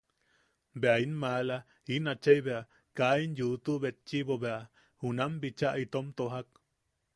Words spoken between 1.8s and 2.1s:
in